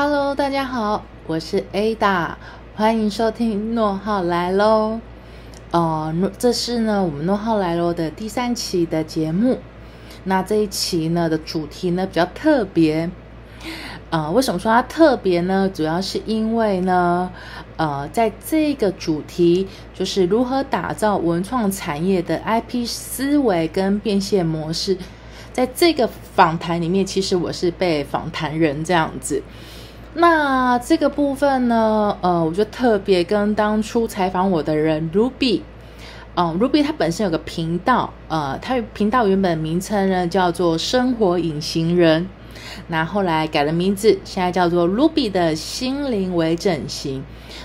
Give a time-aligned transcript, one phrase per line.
[0.00, 2.36] Hello，大家好，我是 Ada，
[2.76, 5.00] 欢迎收听诺浩来喽。
[5.72, 9.58] 哦，这是呢我们诺浩来喽的第三期的节目。
[10.22, 13.10] 那这一期呢的主题呢比较特别。
[14.10, 15.68] 呃，为什么说它特别呢？
[15.74, 17.32] 主要是因为呢，
[17.76, 24.96] 呃，在这个主题就是如何打造文创产业的 IP 思维跟变现模式，
[25.52, 29.42] 在这个访谈里面，其实我是被访谈人这样子。
[30.20, 35.60] 那这个部分呢，呃，我就特别跟当初采访我的人 Ruby，
[36.34, 42.26] 嗯，Ruby 他本身有个频道，呃，他频道原本名称呢叫做生活隐形人。
[42.88, 47.22] 那后来改了名字，现在叫做 Ruby 的心灵微整形。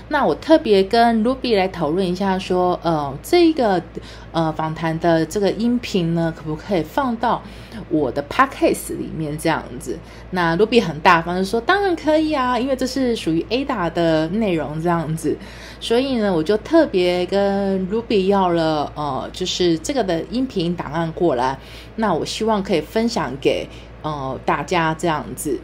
[0.08, 3.82] 那我特别跟 Ruby 来讨论一下，说，呃，这个
[4.30, 7.42] 呃访谈的这个音频呢，可不可以放到
[7.88, 9.98] 我的 Podcast 里面这样子？
[10.30, 15.36] 那 Ruby 很大方就说，当然可以啊，因为这是属于 Ada 的内容这样子。
[15.80, 21.58] 所以呢，我就特别跟 Ruby 要了，呃，就是这个的音频档案过来。
[21.96, 23.68] 那我希望可以分享给。
[24.06, 25.58] 呃，大家这样子，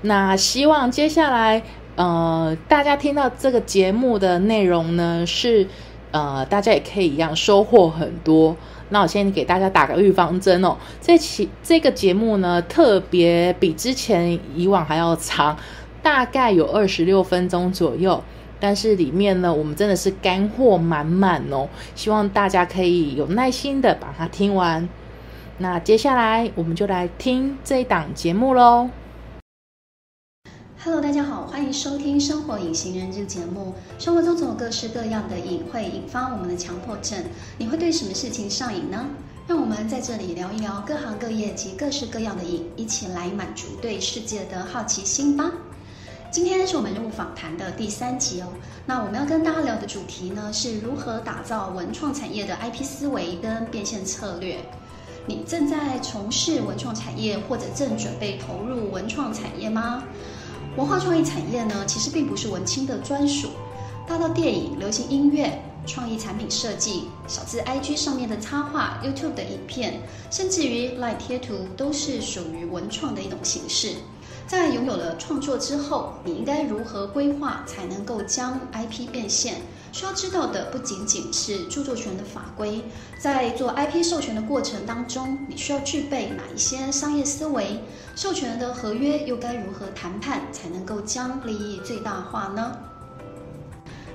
[0.00, 1.62] 那希望接下来
[1.94, 5.68] 呃，大家听到这个节目的内容呢，是
[6.10, 8.56] 呃，大家也可以一样收获很多。
[8.92, 15.56] 那我先给大家打个预防针哦，这期这个节目呢，特别比之前以往还要长，
[16.02, 18.22] 大概有二十六分钟左右，
[18.60, 24.86] 但是里面呢，我们真的是干货满满哦，希望大家可以有耐心的把它听完。
[25.56, 28.90] 那接下来我们就来听这一档节目喽。
[30.84, 33.72] Hello，大家好，欢迎收听《生活隐形人》这个节目。
[34.00, 37.22] 生活中总有各式各样的瘾会引发我们的强迫症，
[37.56, 39.06] 你会对什么事情上瘾呢？
[39.46, 45.52] 让我们在这里聊一聊各行各业及各式各样的瘾，一起来满足对世界的好奇心吧。
[46.32, 48.48] 今天是我们人物访谈的第三集哦。
[48.84, 54.58] 那我们要跟大家聊的主题呢，是如何打造文创产业的 IP 思维跟变现策略。
[55.26, 60.02] 你正在从事文创产业，或者正准备投入文创产业吗？
[60.74, 63.48] 文化创意产业呢，其实并不是文青的专属。
[64.08, 70.00] 大到电影、流行音乐、创意产品设计，小至 IG 上面的插画、YouTube 的影片，
[70.30, 73.96] 甚至于 LINE 贴图，都是属于文创的一种形式。
[74.46, 79.56] 在拥有了创作之后，你应该如何规划才能够将 IP 变现？
[79.92, 82.82] 需要知道的不仅仅是著作权的法规，
[83.18, 87.78] 在做 IP 授权的过程当中，你需要具备哪一些商业思维？
[88.16, 92.72] 授权的合约又该如何谈判才能够将利益最大化呢？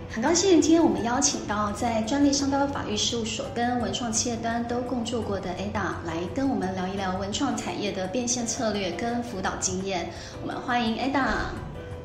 [0.09, 10.09] 很高兴今天我们邀请到在专利商标法律事务所跟文创企业端都共作过的 Ada 来跟我们聊一聊文创产业的变现策略跟辅导经验。
[10.41, 11.27] 我们欢迎 Ada。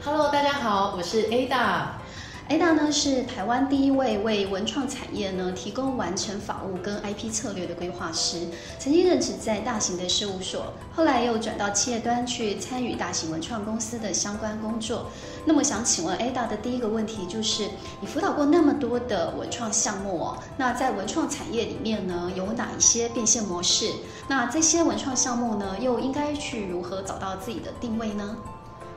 [0.04, 2.01] Hello，大家好，我是 Ada。
[2.48, 8.46] Ada 呢是台湾第一位为文创产业呢提供完成法务跟 IP 策略的规划师，
[8.78, 15.06] 曾经任职在大型的事务所，后来又转到企业端去参与大型文创公司的相关工作。
[15.46, 17.70] 那么想请问 Ada 的第一个问题就是，
[18.00, 23.86] 你辅导过那么多的文创项目哦，那在文创产业里面呢有哪一些变现模式？
[24.28, 28.36] 那这些文创项目呢又应该去如何找到自己的定位呢？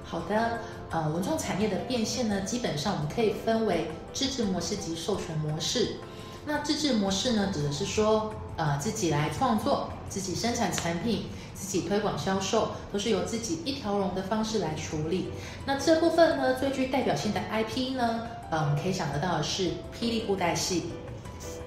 [0.04, 0.60] 好的。
[0.92, 5.98] 呃，文创产业的变现呢，基本上我们可以分为自制模式及授权模式。
[6.46, 11.26] 那自制模式呢，指的是说，呃，自己来创作、自己生产产品、
[11.56, 15.32] 自己推广销售，都是由自己一条龙的方式来处理。
[15.66, 20.84] 那这部分呢，最具代表性的 IP 呢，呃，我们可以想得到的是霹雳布袋戏。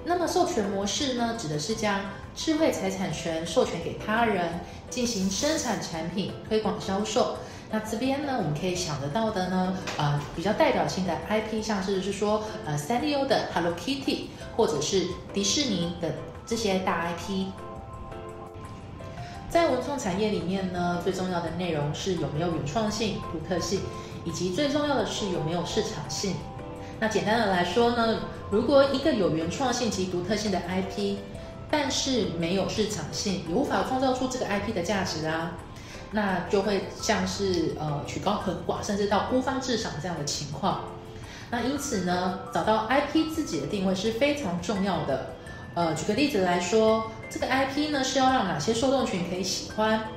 [0.04, 2.00] 那么授权模式呢，指的是将
[2.36, 7.36] 智慧财产权授权给他人，进行生产产品、推广销售。
[7.70, 16.14] 那这边呢，我们可以想得到的呢，呃，比较代表性的 IP，像是是说，呃，三丽鸥的 Hello Kitty，或者是迪士尼的
[16.46, 17.46] 这些大 IP。
[19.50, 23.80] 在文创产业里面呢，最重要的内容是有没有原创性、独特性，
[24.24, 26.36] 以及最重要的是有没有市场性。
[27.00, 28.20] 那简单的来说呢，
[28.50, 31.16] 如果一个有原创性及独特性的 IP，
[31.70, 35.52] 但是没有市场性，也无法创造出这个 IP 的价值啊。
[36.10, 40.84] 那就会像是呃曲高和寡，甚至到孤芳自赏这样的情况。
[41.50, 45.26] 那因此呢，找到 IP 自己的定位是非常重要的。
[45.74, 50.08] 呃，举个例子来说，这个 IP 呢是要让哪些受众群可以喜欢？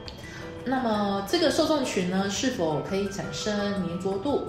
[0.66, 4.48] 那么这个受众群呢是否可以产生粘着度？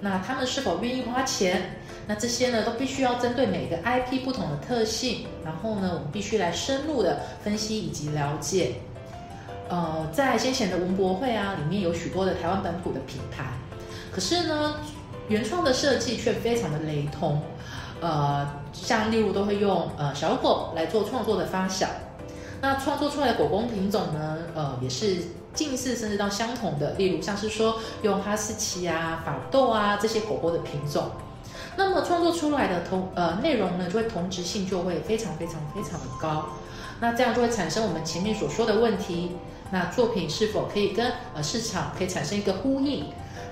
[0.00, 1.78] 那他们是否愿意花钱？
[2.06, 8.74] 那这些呢都必须要针对每个 IP 不同的特性，然后呢我们必须来深入的分析以及了解。
[9.68, 13.44] 呃，在先前的文博会啊，里面有许多的台湾本土的品牌。
[14.12, 14.76] 可是呢，
[15.28, 17.42] 原创的设计却非常的雷同。
[18.00, 21.88] 呃，像例如都会用呃小狗来做创作的发想，
[22.60, 25.16] 那创作出来的狗公品种呢，呃，也是
[25.54, 26.92] 近似甚至到相同的。
[26.92, 31.10] 例如像是说用哈士奇啊、法斗啊这些狗狗的品种，
[31.76, 36.46] 那么创作出来的同呃内容呢，就会同质性就会非常非常非常的高。
[37.00, 39.32] 那这样就会产生我们前面所说的问题。
[39.70, 43.06] 那作品是否可以跟呃市场可以产生一个呼应？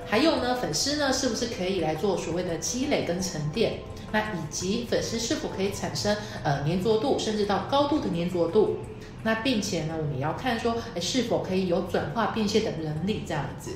[0.07, 3.81] 还有呢，粉丝呢是不是可以来做所谓的积累跟沉淀？
[4.13, 8.77] 那以及粉丝是否可以产生呃粘着度，甚至到高度的粘着度？
[9.25, 13.71] 那并且呢，我们也要看说，哎，是否可以有转化变现的能力这样子。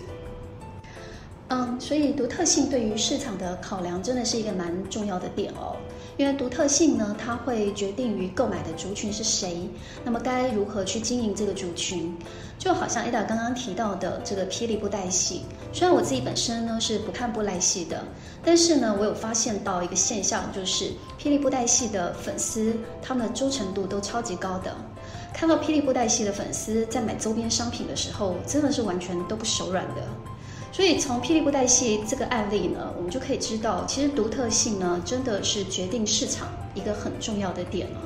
[1.49, 5.75] 嗯，所以独特性对于市场的考量真的是一个蛮重要的点哦。
[6.19, 9.69] 因为独特性呢，它会决定于购买的族群是谁，
[10.05, 12.13] 那么该如何去经营这个族群？
[12.59, 15.43] 就好像 Ada 刚刚提到的这个霹雳布袋戏，
[15.73, 18.03] 虽然我自己本身呢是不看布袋戏的，
[18.45, 20.87] 但是呢，我有发现到一个现象，就是
[21.21, 24.75] 霹雳布袋戏的粉丝，他们的忠诚度都超级高的。
[25.33, 30.03] 看到霹雳布袋戏的粉丝在买周边商品的时候，真的是完全都不手软的。
[30.79, 37.97] 所以从霹雳布袋戏这个案例呢，我们就可以知道，其实独特性呢，真的是决定市场一个很重要的点了。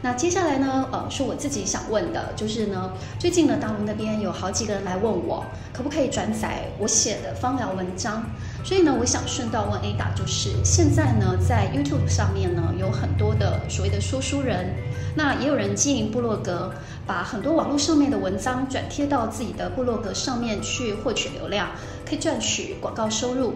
[0.00, 8.22] 那接下来呢，呃，是我自己想问的，就是呢，最近呢，大陆那边有好几个人来问我，可不可以转载我写的芳疗文章？
[8.64, 14.72] 所以呢，我想顺道问 Ada，就是现在呢，在 YouTube 上面呢，有很多的所谓的说书人，
[15.16, 16.72] 那也有人经营部落格。
[17.06, 21.70] 把很多网络上面的文章转贴到自己的部落格上面去获取流量，
[22.06, 23.54] 可以赚取广告收入。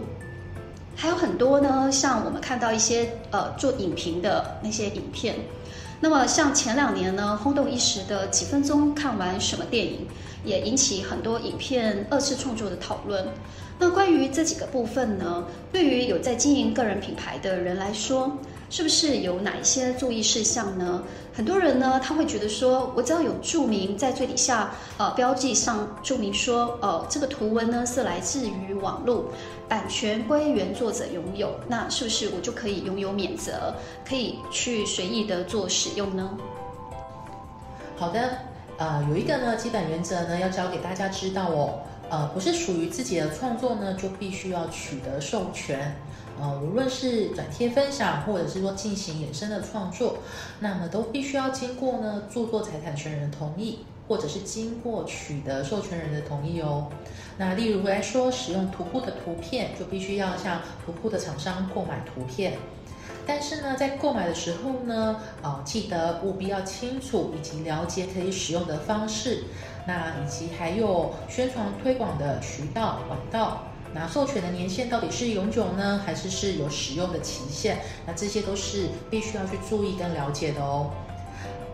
[0.95, 5.37] 还有很多呢，像我们看到一些呃做影评的那些影片，
[6.01, 10.07] 那么像前两年呢轰动一时的几分钟看完什么电影，
[10.45, 13.29] 也引起很多影片二次创作的讨论。
[13.79, 18.39] 那关于这几个部分呢，对于有在经营个人品牌的人来说，
[18.69, 21.03] 是不是有哪一些注意事项呢？
[21.33, 29.27] 很多人呢，他会觉得说，我只要有注明在最底下，呃，标记上注明说，呃，这个图文呢是来自于网络，
[29.69, 33.75] 版权归原作者拥有，那是不是我就可以拥有免责，
[34.09, 36.37] 可以去随意的做使用呢？
[37.97, 38.39] 好的，
[38.79, 41.81] 呃，有一个呢基本原则呢要教给大家知道哦，
[42.11, 45.95] 呃，不是属于自己的创作呢，就必须要取得授权。
[46.41, 50.19] 呃，无论是转贴分享，或者是说进行衍生的创作，
[50.61, 56.89] 那么都必须要经过呢著作财产权人的同意，或者是经过取得授权人的同意哦。
[57.39, 62.59] 那例如来说，使用图库的图片，就必须要向图库的厂商购买图片。
[63.27, 69.45] 但是呢，在购买的时候呢，呃，记得务必要清楚以及了解可以使用的方式，
[69.87, 73.63] 那以及还有宣传推广的渠道管道。
[73.99, 77.79] 那授权的年限到底是永久呢，还是是有使用的期限？
[78.07, 80.91] 那这些都是必须要去注意跟了解的哦。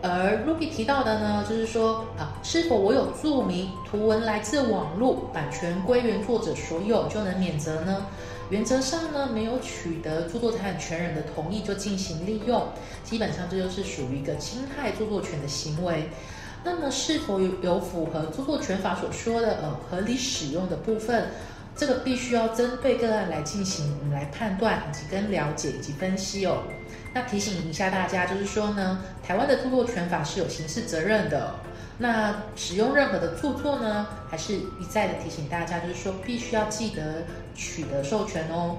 [0.01, 8.07] 而 Ruby 提到的呢，就是说啊，是否我有注明图文来自网络，版权归原作者所有就能免责呢？
[8.51, 12.69] 原则上呢，没有取得著作财产权人的同意就进行利用，
[13.03, 16.11] 基本上这就是属于一个侵害著作权的行为。
[16.65, 21.31] 那么是否有有符合著作权法所说的呃合理使用的部分？
[21.75, 26.63] 这个必须要针对个案来进行，我们来判断以及跟了解以及分析哦。
[27.15, 31.55] 那提醒一下大家，就是说呢，台湾的著作权法是有刑事责任的。
[31.99, 37.25] 那使用任何的著作呢，还是一再的提醒大家，就是说必须要记得
[37.55, 38.79] 取得授权哦。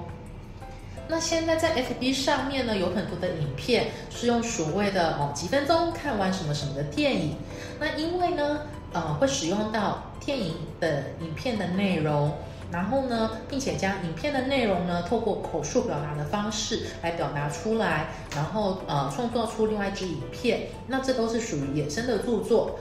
[1.08, 7.36] 那现在在 FB 上面呢，有很多的影片是用所谓的哦几分钟看完什么什么的电影。
[7.80, 8.62] 那因为呢，
[8.94, 12.32] 呃，会使用到电影的影片的内容。
[12.74, 22.80] 然后呢，并且将影片的内容呢，透过口述表达的方式来表达出来，然后呃，创作出另外一支影片，那这都是属于衍生的著作，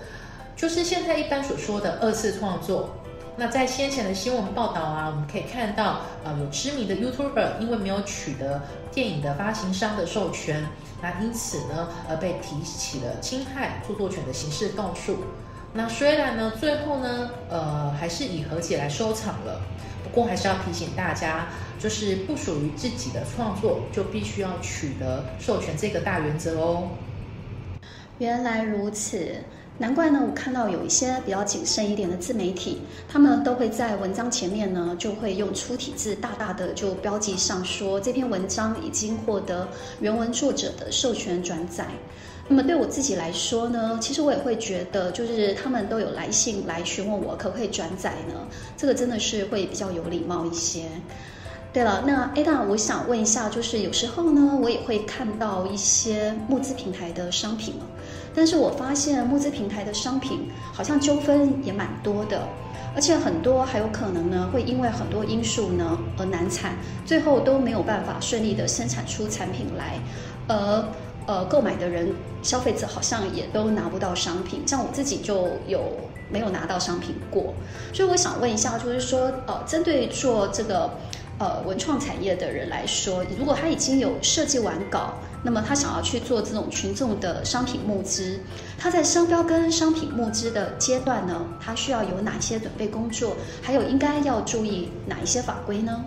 [0.56, 2.88] 就是现在一般所说的二次创作。
[3.36, 10.66] 那在先前的新闻报道啊，我们可以看到，呃，有知名的 YouTuber 因为没有取得电影的发行商的授权，
[11.02, 15.18] 那因此呢，而被提起了侵害著作权的刑事告诉。
[15.74, 19.62] 那虽然呢，最后呢，呃，还是以和解来收场了。
[20.04, 21.46] 不过还是要提醒大家，
[21.78, 26.88] 就是不属于自己的创作，就必须要取得授权这个大原则哦。
[28.18, 29.36] 原来如此，
[29.78, 39.68] 难怪呢，我看到有一些比较谨慎一点的自媒体，他们都会在文章前面呢，就会用粗体字大大的就标记上说这篇文章已经获得
[40.00, 41.86] 原文作者的授权转载。
[42.48, 48.34] 那么对我自己来说呢，其实我也会觉得，就是他们都有来信来询问我可不可以转载呢？
[48.76, 50.82] 这个真的是会比较有礼貌一些。
[51.72, 57.76] 对了，那 Ada，我想问一下，就是有时候呢，我也会看到一些募资平台的商品
[58.34, 62.46] 但是我发现募资平台的商品好像纠纷也蛮多的，
[62.94, 66.74] 而且很多还有可能呢，会因为很多因素呢而难产，
[67.06, 69.98] 最后都没有办法顺利的生产出产品来，
[70.48, 70.84] 而
[71.26, 75.80] 呃购买的人消费者好像也都拿不到商品，像我自己就有
[76.30, 77.54] 没有拿到商品过，
[77.92, 80.90] 所以我想问一下，就是说呃针对做这个。
[81.38, 88.38] 呃，文创产业的人来说，如果他已经有设计完稿，那么他想要去做这种群众的商品募资，
[88.78, 93.34] 他在商标跟商品募资的阶段呢，他需要有哪些准备工作？
[93.60, 96.04] 还有应该要注意哪一些法规呢？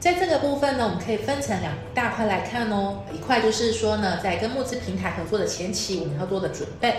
[0.00, 3.00] 在这个部分呢，我们可以分成两大块来看哦。
[3.12, 6.90] 一块就是说呢，在跟募资平台合作的前期，我们要做的准备；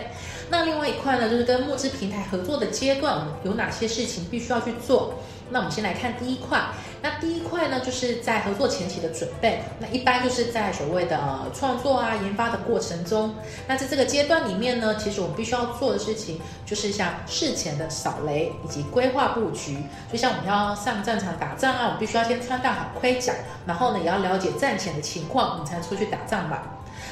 [0.50, 5.16] 那另外一块呢，就是跟募资平台合作的阶段，我们有哪些事情必须要去做？
[5.52, 6.62] 那我们先来看第一块。
[7.02, 9.62] 那第一块呢，就是在合作前期的准备。
[9.80, 13.36] 那一般就是在所谓的创作啊、研发的过程中。
[13.68, 19.78] 那在这个阶段里面呢，其实我们必须要做的事情，就是像事前的扫雷以及规划布局。
[20.12, 23.34] 就像我们要上战场打仗啊，我们必须要先穿戴好盔甲，
[23.66, 26.64] 然后呢，也要了解战前的情况，我们才出去打仗吧。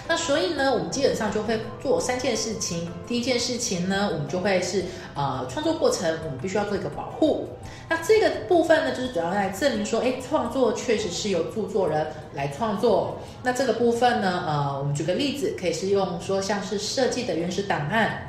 [0.07, 2.89] 那所以呢，我们基本上就会做三件事情。
[3.07, 7.47] 第一件事情呢，我们就会是呃创作过程，我们必须要做一个保护。
[7.89, 13.17] 那这个部分呢，就是主要来证明说，哎，创作确实是由著作人来创作。
[13.43, 18.27] 那这个部分呢，呃，我们举个例子，可以是用说像是设计的原始档案，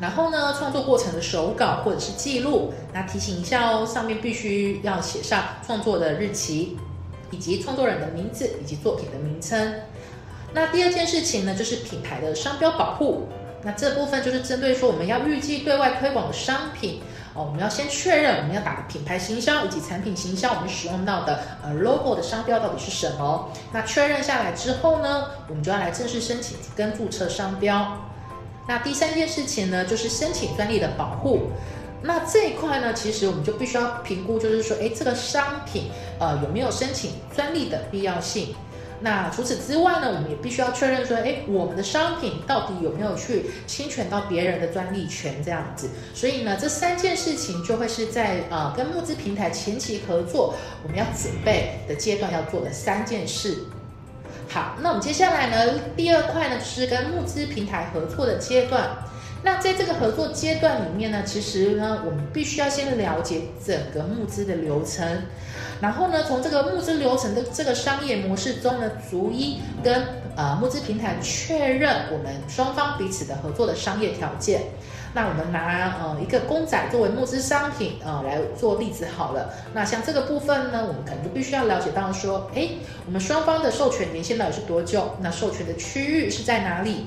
[0.00, 2.72] 然后呢，创作过程的手稿或者是记录。
[2.92, 6.76] 那提醒一下哦，上面必须要写上创作的日期，
[7.32, 9.74] 以及创作人的名字以及作品的名称。
[10.52, 13.28] 那第二件事情呢，就是品牌的商标保护。
[13.62, 17.02] 那这部分就是针对说我们要预计对外推广的商品
[17.34, 23.50] 哦，我们要先确认我们要打的品牌行销以及产品行销，我们使用到的呃 logo 的商标到底是什么？
[23.72, 27.98] 那确认下来之后呢，我们就要来正式申请跟注册商标。
[28.68, 31.50] 那第三件事情呢，就是申请专利的保护。
[32.00, 35.90] 那这一块呢，其实我们就必须要评估，就是说，哎，这个商品
[36.20, 38.54] 呃有没有申请专利的必要性？
[39.00, 45.88] 那除此之外呢，我们也必须要确认说，哎，我们的商品到底有没有去侵权到别人的专利权这样子。
[46.14, 53.58] 所以呢，这三件事情就会是在呃跟募资平台前期合作，我们要准备的阶段要做的三件事。
[54.48, 58.90] 好，那我们接下来呢，第二块呢就是跟募资平台合作的阶段。
[59.42, 65.22] 那在这个合作阶段里面呢，其实呢，我们必须要先了解整个募资的流程。
[65.80, 70.04] 然后呢，从这个募资流程的这个商业模式中呢，逐一跟
[70.34, 74.62] 呃募资平台确认我们双方彼此的合作的商业条件。
[75.14, 79.54] 那我们拿呃一个公仔作为募资商品呃来做例子好了。
[79.72, 82.70] 那像这个部分呢，我们可能就必须要了解到说，哎，
[83.06, 85.14] 我们双方的授权年限到底是多久？
[85.20, 87.06] 那授权的区域是在哪里？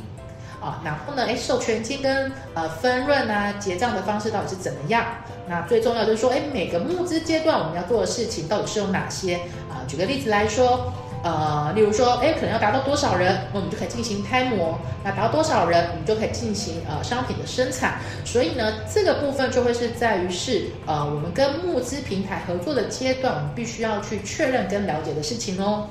[0.62, 1.25] 啊，然后呢？
[1.27, 5.03] 哎，授权金跟呃分润啊，结账的方式到底是怎么样？
[5.50, 9.36] 那最重要就是说，哎，每个募资阶段我们要做的事情到底是有哪些
[9.70, 9.82] 啊？
[9.88, 18.00] 举个例子来说，呃，例如说，哎，可能要达到多少人，我们就可以进行开模；那达到多少人，我们就可以进行呃商品的生产。
[18.24, 25.88] 所以呢，这个部分就会是在于是呃我们跟募资平台合作的阶段，我们必须要去确认跟了解的事情哦。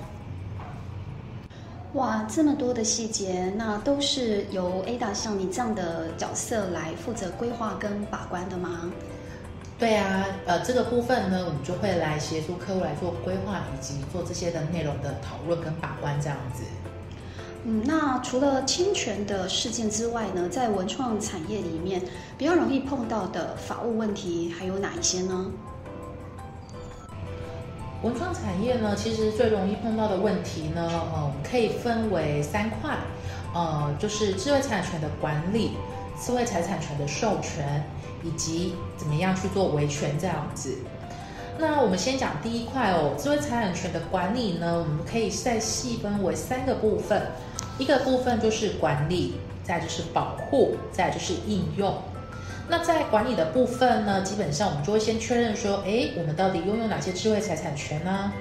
[1.94, 8.92] 哇，这么多的细节，那都是由 Ada 像你这样的角色来负责规划跟把关的吗？
[9.76, 16.62] 对啊，呃，这个部分呢，我们就会来协助客户来做规划，以及做这些的内容的讨论跟把关这样子。
[17.64, 22.00] 嗯，那除了侵权的事件之外呢，在文创产业里面
[22.38, 25.47] 比较容易碰到的法务问题还有哪一些呢？
[28.02, 32.97] 文创产业呢，其实最容易碰到的问题呢，呃，可以分为三块，
[33.52, 35.73] 呃，就是智慧产权的管理、
[36.19, 37.85] 智慧财产权的授权，
[38.25, 40.78] 以及怎么样去做维权这样子。
[41.59, 47.21] 那我们先讲第一块哦，智慧财产权的管理呢，我们可以再细分为三个部分，
[47.76, 51.95] 一个部分就是管理，再就是保护，再就是应用。
[52.70, 58.32] 那在管理的部分呢，基本上我们就会先确认说，哎，我们到底拥有哪些智慧财产权呢？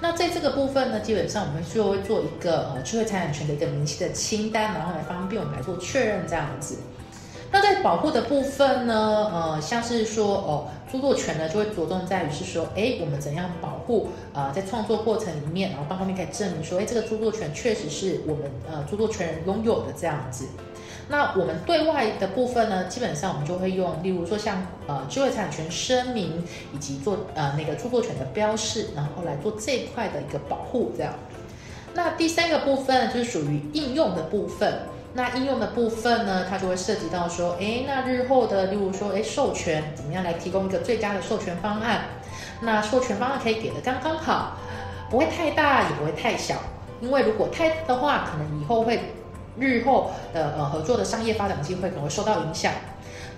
[0.00, 6.78] 那在这个部分呢，基本上我们就会做一个呃智慧财产权的一个明细的清单，然后来方便我们来做确认这样子。
[7.50, 20.46] 那在保护的部分呢，呃，像是说哦，著作权呢就会着重在于是说，哎，我们怎样保护啊，在创作过程里面，然后帮方面可以证明说，哎，这个著作权确实是我们呃著作权人拥有的这样子。
[21.08, 31.14] 那我们对外的部分呢，基本上我们就会用，例如说像呃智慧产权声明，以及做呃那个著作权的标示，然后来做这一块的一个保护这样。
[31.94, 34.80] 那第三个部分就是属于应用的部分。
[35.14, 42.02] 那应用的部分呢，它就会涉及到说，哎，那日后的，例如说，哎，授权怎么样来提供一个最佳的授权方案？
[42.60, 44.58] 那授权方案可以给的刚刚好，
[45.10, 46.56] 不会太大，也不会太小。
[47.00, 49.14] 因为如果太大的话，可能以后会
[49.58, 52.72] 日后的呃合作的商业发展机会可能会受到影响。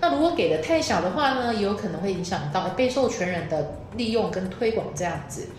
[0.01, 5.49] 那如果给的太小的话呢，也有可能会影响到被授权人的利用跟推广这样子。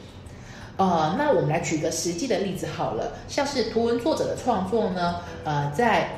[0.83, 6.09] 呃，那我们来举个实际的例子好了，像是图文作者的创作呢，呃，在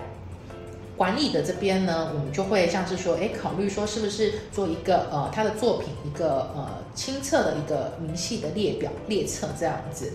[0.96, 10.12] 管理的这边呢，我们就会像是说，哎，考虑说是不是做一个呃他的作品一个呃清册的一个明细的列表列册这样子。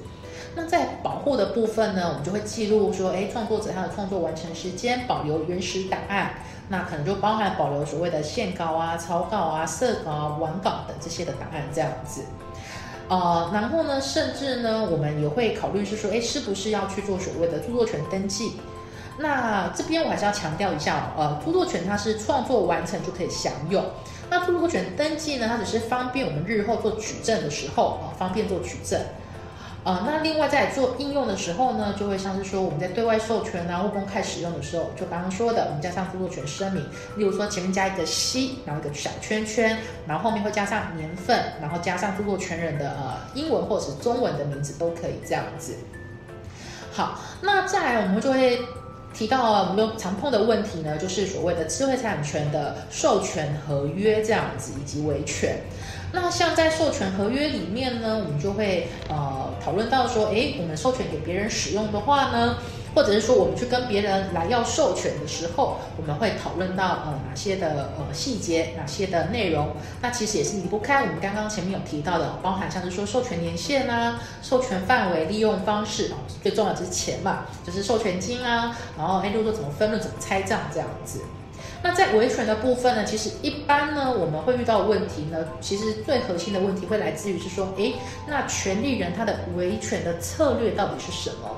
[0.55, 6.33] 那在保护的部分呢，我们就会记录说，哎，创作者他的创作完成时间，保留原始档案，
[6.69, 12.23] 那可能就包含保留所谓的线稿啊、草稿啊、色稿啊、完稿等这些的档案这样子。
[13.09, 18.53] 呃，然后呢，甚至呢，我们也会考虑是说，哎，是不是要去做所谓的著作权登记？
[19.17, 23.83] 那这边我还是要强调一下，呃，著作权它是创作完成就可以享有，
[24.29, 29.01] 那著作权登记呢，它只是方便我们日后做举证的时候啊，方便做举证。
[29.85, 36.83] 呃，那另外在做应用的时候呢，就会像是说我们在对外授权啊或公开使用的时候，就刚刚说的，我们加上著作权声明，
[37.15, 45.73] 例如说前面加一个 C，然后一个小圈圈，然后后面会加上年份，然后加上著作权人的呃英文或者是中文的名字都可以这样子。
[46.91, 48.59] 好，那再来我们就会
[49.13, 55.57] 提到我们常碰的问题呢，就是所谓的智慧财产权的授权合约这样子以及维权。
[56.11, 62.57] 那像在授权合约里面呢，我们就会呃讨论到说，诶，我们授权给别人使用的话呢，
[62.95, 69.75] 或者是说我们去跟别人来要授权的时候，我们会讨论到呃哪些的呃细节，哪些的内容。
[70.01, 81.19] 那其实也是离不开我们刚刚前面有提到的，包含像是说授权年限啊、授权范围、利用方式啊，最重要就是钱嘛，就是授权金啊，然后诶，如果说怎么分论、怎么拆账这样子。
[81.81, 87.95] 那在维权的部分呢，其实一般呢，我们会遇到问题呢，其实最核心的问题会来自于是说，诶，
[88.27, 91.49] 那权利人他的维权的策略到底是什么？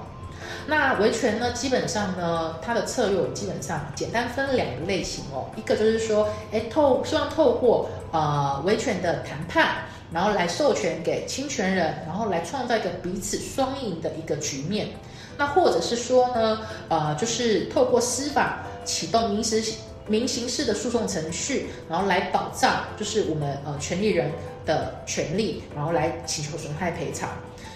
[0.68, 14.90] 那维权呢，基本上呢，它的策略基本上简单分两个类型哦，一个就是说，诶，透希望透过呃维权的谈判，然后来授权给侵权人，然后来创造一个彼此双赢的一个局面。
[15.36, 19.64] 那或者是说呢，呃，就是透过司法启动民事。
[20.12, 24.30] 民刑事的诉讼程序，然后来保障就是我们呃权利人
[24.66, 27.30] 的权利，然后来请求损害赔偿。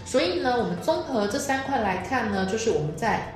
[0.06, 3.34] 所以呢，我们综合这三块来看呢，就是我们在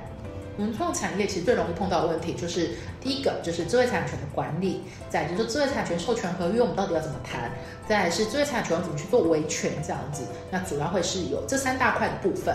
[0.58, 7.50] 文创产业其实最容易碰到的问题，就是第一个就是知识产权的管理，再就是知识产权授权合约我们到底要怎么谈，
[7.88, 10.22] 再是知识产权要怎么去做维权这样子。
[10.50, 12.54] 那主要会是有这三大块的部分。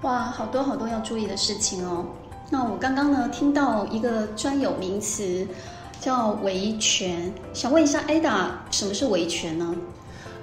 [0.00, 2.06] 哇，好多好多要注意的事情哦。
[2.52, 5.46] 那我刚刚呢听到一个专有名词
[6.00, 9.74] 叫维权，想问一下 Ada，什么是维权呢？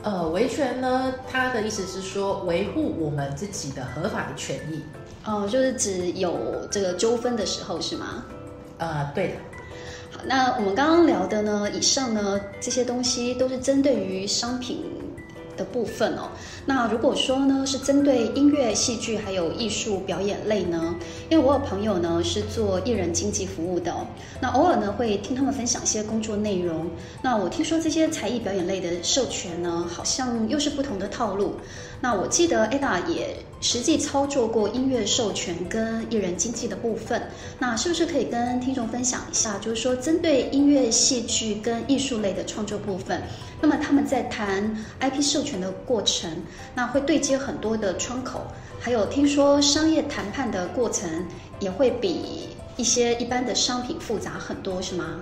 [0.04, 4.82] 呃，维权呢，它的意思是说维护我们自己的合法的权益。
[5.26, 6.38] 哦，就是指有
[6.72, 8.24] 这个纠纷的时候是吗？
[8.78, 9.34] 呃，对的。
[10.12, 14.86] 好，那我们刚刚聊的呢，以上呢这些东西都是针对于商品。
[15.58, 16.30] 的部分哦，
[16.70, 20.96] 那如果说呢是针对音乐、戏剧还有艺术表演类呢，
[21.30, 23.96] 因为我有朋友呢是做艺人经济服务的，
[24.42, 26.88] 那偶尔呢会听他们分享一些工作内容。
[27.22, 31.56] 那我听说这些才艺表演类的授权呢，好像又是不同的套路。
[32.02, 39.58] 那我记得 Ada 也实际操作过音乐授权跟艺人经济的部分，那是不是可以跟听众分享一下？
[39.58, 43.24] 就是说针对音乐、戏剧跟艺术类的创作部分。
[43.60, 46.30] 那么他们在谈 IP 授权的过程，
[46.76, 48.48] 那会对接很多的窗口，
[48.80, 51.28] 还有听说商业谈判的过程
[51.60, 55.22] 也会比一些一般的商品复杂很多，是吗？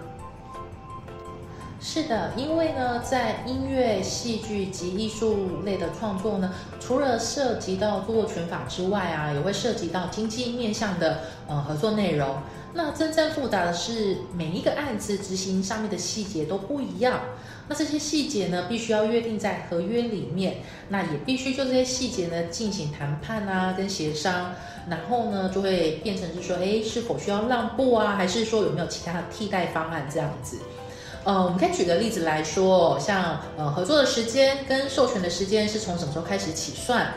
[1.87, 12.37] 是的，因为呢，在音乐、戏剧及艺术类的创作呢，除了涉及到著作权法之外啊，也会涉及到经济面向的呃合作内容。
[12.73, 17.19] 那真正复杂的是，每一个案子执行上面的细节都不一样。
[17.67, 20.55] 那这些细节呢，必须要约定在合约里面，
[20.89, 24.55] 那也必须就这些细节呢进行谈判啊，跟协商。
[24.89, 30.57] 然后呢，就会变成是说，哎，是否需要让步啊，还是说有没有其他的替代方案这样子？
[31.25, 37.07] 呃，我们可以举个例子来说，像呃合作的时间跟授权的时间是从什么时候开始起算？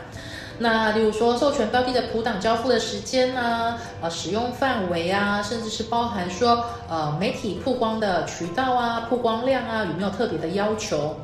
[0.57, 3.77] 那例如说授权标的的普档交付的时间呢？
[4.01, 11.15] 呃，使用范围啊，甚至是包含说呃媒体曝光的渠道啊、曝光量啊，有没有特别的要求？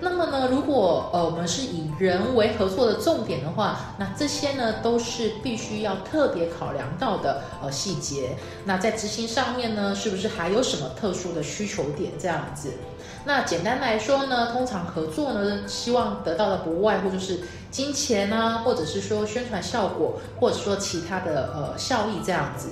[0.00, 8.36] 那么呢，如果呃我们是以人为合作的重点的话，那这些呢都是必须要特别考量到的呃细节。
[8.64, 12.74] 那在执行上面呢，是不是还有什么特殊的需求点这样子？
[13.26, 22.68] 那简单来说呢，通常合作呢，希望得到的不外乎就是金钱啊，或者是说宣传效果，或者说其他的呃效益这样子。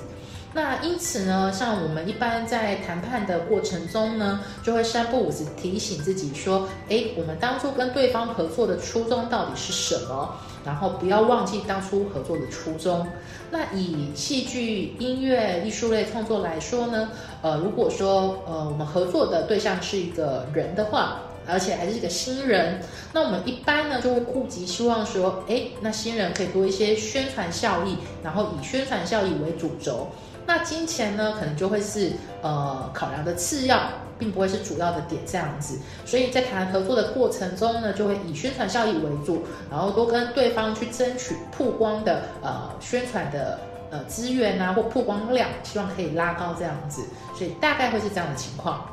[0.55, 10.37] 那因此呢，像我们一般在谈判的过程中呢，就会三不五时提醒自己说，哎，我们当初跟对方合作的初衷到底是什么？
[10.65, 13.07] 然后不要忘记当初合作的初衷。
[13.51, 17.09] 那以戏剧、音乐、艺术类创作来说呢，
[17.41, 22.81] 呃，如果说呃我们合作的对象是一个人的话，而且还是一个新人，
[23.15, 30.09] 那我们一般呢就会顾及希望说，哎，那新人可以多一些宣传效益，然后以宣传效益为主轴。
[30.47, 33.81] 那金钱呢，可能就会是呃考量的次要，
[34.19, 35.79] 并不会是主要的点这样子。
[36.05, 43.59] 所以在谈合作的过程中呢，就会以宣传效益为主，然后多跟对方去争取曝光的呃宣传的
[43.91, 47.03] 呃资源啊，或曝光量，希望可以拉高这样子。
[47.37, 48.87] 所以大概会是这样的情况。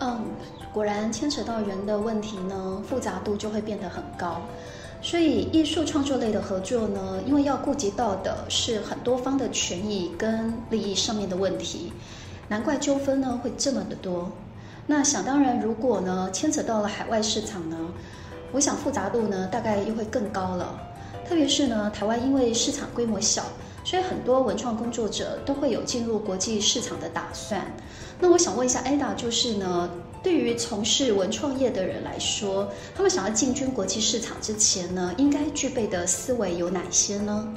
[0.00, 0.24] 嗯，
[0.74, 4.42] 果然牵扯到人的问题呢，复杂度就会变得很高。
[5.02, 11.92] 所以，艺术创作类的合作呢，因为要顾及到的是很多方的权益跟利益上面的问题，
[12.48, 14.32] 难怪纠纷呢会这么的多。
[14.86, 17.76] 那想当然，如果呢牵扯到了海外市场呢，
[18.52, 20.80] 我想复杂度呢大概又会更高了。
[21.28, 23.42] 特别是呢，台湾因为市场规模小，
[23.84, 27.64] 所以很多文创工作者都会有进入国际市场的打算。
[28.18, 29.90] 那我想问一下 Ada，就是呢？
[30.26, 37.54] 对于从事文创业的人来说，他们想要进军国际市场之前呢，应该具备的思维有哪些呢？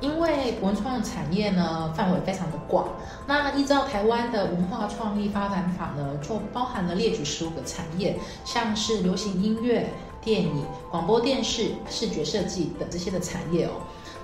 [0.00, 2.86] 因为文创产业呢范围非常的广，
[3.26, 9.88] 那依照台湾的文化创意发展法呢，就包含了列举十五个产业，像是流行音乐、
[10.22, 13.72] 电影、广播电视、视觉设计等这些的产业哦。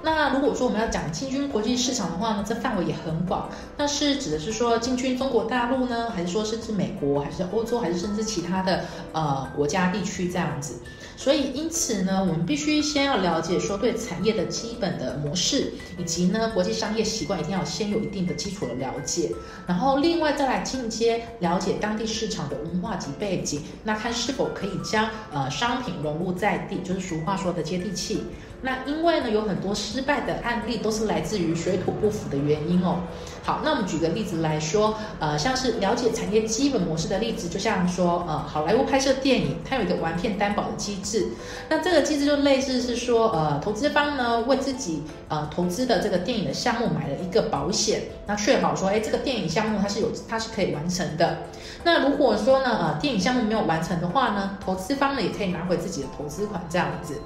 [0.03, 3.49] 那如果说我们要讲进军国际市场的话呢，这范围也很广。
[3.77, 10.77] 那是指的是说进军中国大陆呢，还是说甚至美国，还是欧洲，还是甚至其他的呃国家地区这样子？
[11.17, 19.31] 所以因此呢，我们必须先要了解说对产业的基本的模式，以及呢国际商业习惯，一定要先有一定的基础的了解。
[19.67, 28.23] 然后另外再来进阶了解当地市场的文化及背景，那看是否可以将呃商品融入在地，就是俗话说的接地气。
[28.63, 33.01] 那因为呢，有很多失败的案例都是来自于水土不服的原因哦。
[33.43, 41.29] 好，那我们举个例子来说，呃，像是了解产业基本模式的例子，就像说，呃，好莱坞拍摄电影，它有一个完片担保的机制。
[41.71, 51.39] 那这个机制就类似是说，呃，投资方呢为自己呃投资的这个电影的项目买了一个保险，那确保说，哎，这个电影项目它是有它是可以完成的。
[51.83, 57.23] 那如果说呢，呃，电影项目没有完成的话呢，投资方呢也可以拿回自己的投资款这样子。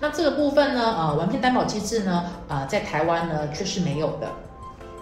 [0.00, 4.28] 那这个部分呢，呃，完片担保机制呢，呃，在台湾呢却是没有的。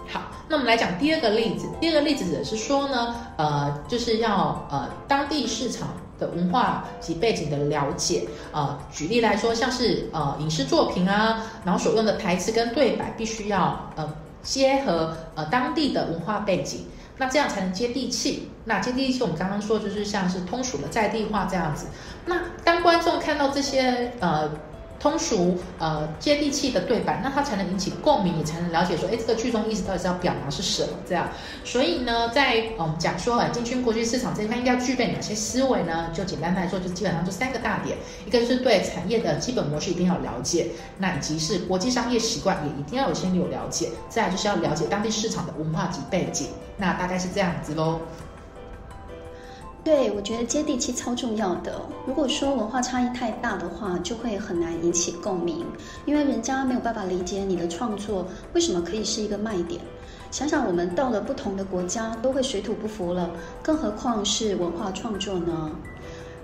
[0.07, 1.67] 好，那我们来讲第二个例子。
[1.79, 5.87] 第二个例子是说呢，呃，就是要呃当地市场
[6.19, 8.27] 的文化及背景的了解。
[8.51, 16.85] 呃，举例来说，像是呃影视作品啊，然后所用的台词跟对白必须要呃结合呃当地的文化背景，
[17.17, 18.49] 那这样才能接地气。
[18.65, 21.87] 那接地气，我们刚刚说就是像是通俗的在地化这样子。
[22.25, 24.51] 那当观众看到这些呃。
[24.99, 30.89] 通俗呃接地气的对白，那它才能引起共鸣，也才能了解说，哎，这个剧中意思到底是要表达是什么？
[31.05, 31.27] 这样，
[31.65, 36.09] 所以呢，在我们讲说呃进军国际市场这一块应该要具备哪些思维呢？
[36.13, 40.67] 就简单来说，就基本上就三个大点，一个是对产业的基本模式一定要了解，
[40.99, 47.99] 那以及是国际商业习惯也一定要有先有了解，再来就是要了解当地市场的文化及背景，那大概是这样子喽。
[49.83, 51.81] 对，我觉得接地气超重要的。
[52.07, 55.65] 如果说文化差异太大的话，就会很难引起共鸣，
[56.05, 59.81] 因为人家没有办法理解你的创作为什么可以是一个卖点。
[60.31, 63.29] 想想我们到了不同的国家，都会水土不服了，
[63.61, 65.71] 更何况是文化创作呢？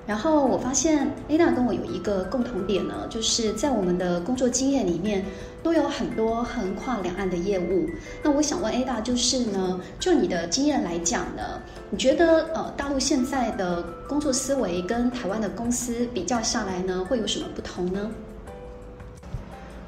[0.09, 5.23] 然后我发现 Ada 跟我有一个共同点呢，就是在我们的工作经验里面
[5.61, 7.87] 都有很多横跨两岸的业务。
[8.23, 18.09] 那我想问 Ada，就是呢，就你的经验来讲呢，你觉得呃大陆现在的工作思维跟台湾的公司比较下来呢，会有什么不同呢？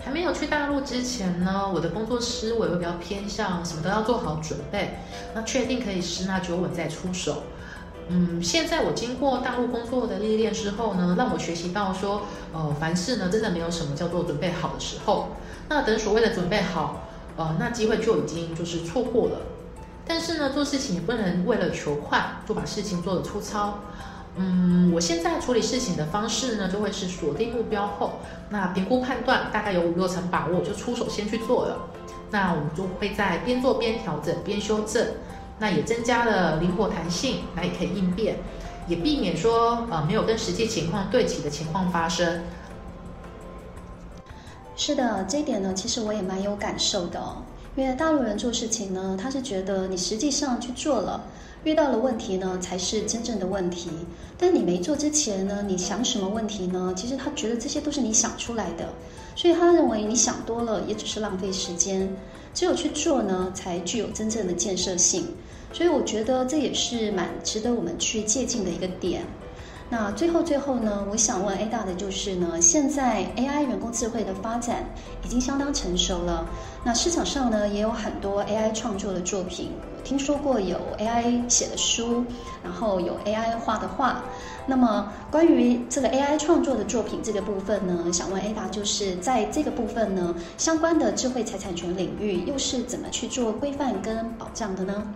[0.06, 5.00] 还没有去大陆之前呢，我的工作思维会比较偏向什么都要做好准备，
[5.34, 7.42] 那确定可以十拿九稳再出手。
[8.14, 15.30] 嗯，现在我经过大陆工作的历练之后呢，让我学习到说，呃，凡事呢真的没有什么叫做准备好的时候。
[15.70, 19.38] 那等所谓的准备好，呃，那机会就已经就是错过了。
[20.06, 23.80] 但是呢，做事情也不能为了求快就把事情做得粗糙。
[24.36, 28.20] 嗯，我现在处理事情的方式呢，就会是锁定目标后，
[28.50, 31.78] 那评估判断大概有五六成把握，就出手先去做了。
[32.32, 35.06] 那我们就会在边做边调整，边修正。
[35.62, 38.38] 那也增加了灵活弹性，那也可以应变，
[38.88, 42.42] 也避免说呃没有跟实际情况对齐的情况发生。
[44.76, 47.22] 是的，这一点呢，其实我也蛮有感受的。
[47.76, 51.22] 因为大陆人做事情呢，他是觉得你实际上去做了，
[51.64, 53.92] 遇到了问题呢，才是真正的问题。
[54.40, 56.92] 但你没做之前呢，你想什么问题呢？
[56.98, 58.90] 其实他觉得这些都是你想出来的，
[59.42, 62.16] 所以他认为你想多了也只是浪费时间。
[62.54, 65.26] 只有去做呢，才具有真正的建设性。
[65.74, 69.24] 所以我觉得这也是蛮值得我们去借鉴的一个点。
[69.94, 74.86] 那最后最后呢，我想问 A 大的就是呢，现在 AI 人工智慧的发展
[75.22, 76.48] 已经相当成熟了。
[76.86, 82.24] 那市场上呢也有很多 AI 创作的作品，我听说过有 AI 写的书，
[82.64, 84.24] 然后有 AI 画的画。
[84.66, 95.14] 那么关于这个 AI 创作的作品这个部分呢，想问 A 大就是在这个部分呢，相关的智慧财产权领域又是怎么去做规范跟保障的呢？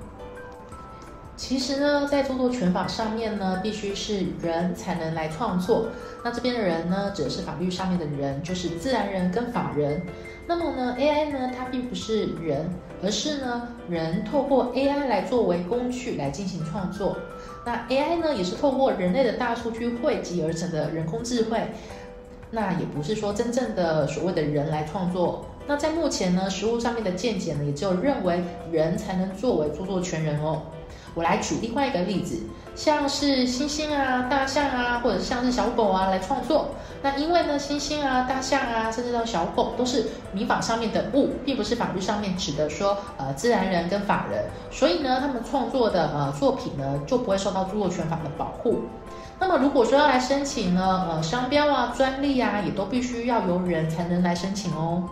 [1.37, 5.87] 其实呢，在著作权法上面呢，必须是人才能来创作。
[6.23, 10.01] 那这边的人呢，指的是法律上面的人，就是自然人跟法人。
[10.47, 12.69] 那么呢，AI 呢，它并不是人，
[13.03, 17.17] 而是呢，人透过 AI 来作为工具来进行创作。
[17.65, 21.61] 那 AI 呢，也是透过人类的大数据汇集而成的人工智慧。
[22.51, 25.45] 那也不是说真正的所谓的人来创作。
[25.67, 30.61] 那在目前呢，实物上面的见解呢，也只有认为人才能作为著作权人哦。
[31.15, 32.43] 我来举另外一个例子，
[32.75, 36.75] 像是猩猩啊、大象啊，或者像是小狗啊来创作。
[37.01, 48.81] 那因为呢，猩猩啊、大象啊，甚至到小狗都是民法上面的物，并不是法律上面指的说呃自然人跟法人，所以呢，他们创作的呃作品呢就不会受到著作权法的保护。
[49.39, 55.03] 那么如果说要来申请呢，呃商标啊、专利啊，也都必须要由人才能来申请哦。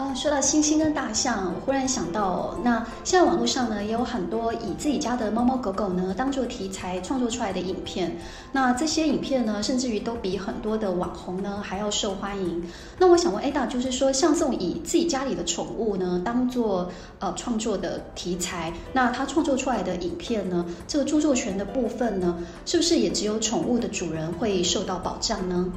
[0.00, 8.16] 啊，说到猩猩跟大象，我忽然想到，那现在网络上呢也有很多以自己家的猫猫狗狗呢当做题材创作出来的影片。
[8.50, 12.64] 那这些影片呢，甚至于都比很多的网红呢还要受欢迎。
[12.96, 25.70] 那我想问 Ada，就是说像这种以自己家里的宠物呢当做呃创作的题材，那他创作出来的影片呢，这个著作权的部分呢，是不是也只有宠物的主人会受到保障呢？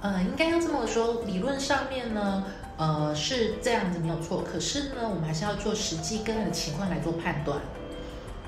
[0.00, 2.42] 呃，应该要这么说，理论上面呢。
[2.78, 7.58] 呃，是这样子没有错，可是呢，我们还是要做实际个案的情况来做判断。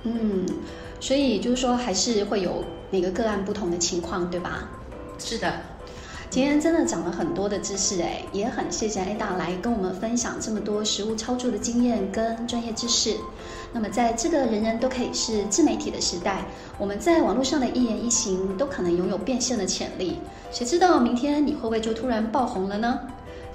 [0.02, 0.44] 嗯，
[1.00, 4.68] 所以就是说，还是会有每个个案不同的情况，对吧？
[5.18, 5.52] 是的，
[6.28, 13.16] 今天真的讲了很多的知识，哎，也很谢谢 Ada 来跟我们分享这么多实物操作的经验跟专业知识。
[13.72, 16.44] 那么，在这个人人都可以是自媒体的时代，
[16.78, 20.18] 我们在网络上的一言一行都可能拥有变现的潜力。
[20.52, 23.00] 谁知道明天你会不会就突然爆红了呢？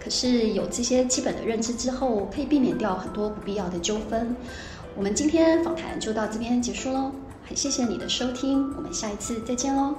[0.04, 4.36] 可是有这些基本的认知之后，可以避免掉很多不必要的纠纷。
[4.96, 7.12] 我们今天访谈就到这边结束喽，
[7.48, 9.96] 很谢谢你的收听，我们下一次再见喽。